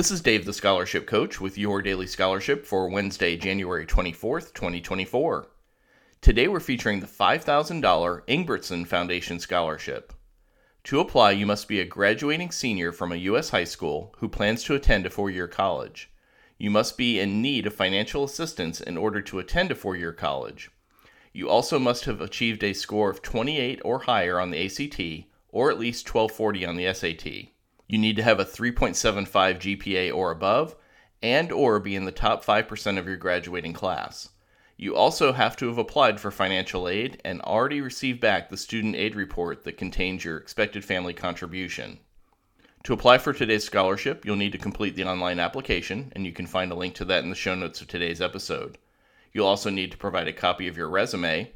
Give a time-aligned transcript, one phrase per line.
[0.00, 5.48] This is Dave the Scholarship Coach with your daily scholarship for Wednesday, January 24th, 2024.
[6.22, 7.82] Today we're featuring the $5,000
[8.26, 10.14] Engebretson Foundation Scholarship.
[10.84, 13.50] To apply, you must be a graduating senior from a U.S.
[13.50, 16.10] high school who plans to attend a four year college.
[16.56, 20.14] You must be in need of financial assistance in order to attend a four year
[20.14, 20.70] college.
[21.34, 25.70] You also must have achieved a score of 28 or higher on the ACT or
[25.70, 27.50] at least 1240 on the SAT.
[27.90, 29.26] You need to have a 3.75
[29.58, 30.76] GPA or above
[31.20, 34.28] and or be in the top 5% of your graduating class.
[34.76, 38.94] You also have to have applied for financial aid and already received back the student
[38.94, 41.98] aid report that contains your expected family contribution.
[42.84, 46.46] To apply for today's scholarship, you'll need to complete the online application, and you can
[46.46, 48.78] find a link to that in the show notes of today's episode.
[49.32, 51.50] You'll also need to provide a copy of your resume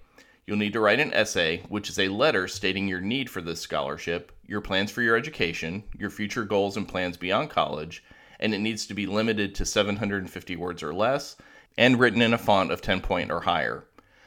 [0.46, 3.60] You'll need to write an essay, which is a letter stating your need for this
[3.60, 8.04] scholarship, your plans for your education, your future goals and plans beyond college,
[8.40, 11.36] and it needs to be limited to 750 words or less
[11.78, 13.84] and written in a font of 10 point or higher.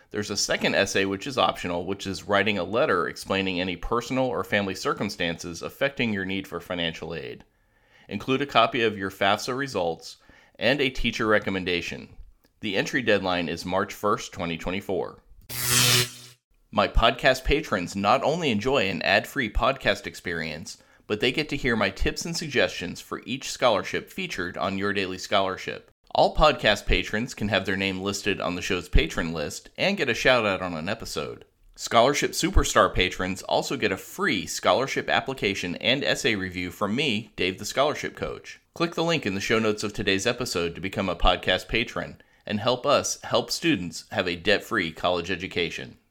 [0.09, 4.25] There's a second essay which is optional, which is writing a letter explaining any personal
[4.25, 7.43] or family circumstances affecting your need for financial aid.
[8.09, 10.17] Include a copy of your FAFSA results
[10.57, 12.09] and a teacher recommendation.
[12.61, 15.19] The entry deadline is March 1st, 2024.
[16.71, 21.55] My podcast patrons not only enjoy an ad free podcast experience, but they get to
[21.55, 25.89] hear my tips and suggestions for each scholarship featured on Your Daily Scholarship.
[26.13, 30.09] All podcast patrons can have their name listed on the show's patron list and get
[30.09, 31.45] a shout out on an episode.
[31.77, 37.59] Scholarship Superstar patrons also get a free scholarship application and essay review from me, Dave
[37.59, 38.59] the Scholarship Coach.
[38.73, 42.21] Click the link in the show notes of today's episode to become a podcast patron
[42.45, 45.97] and help us help students have a debt free college education.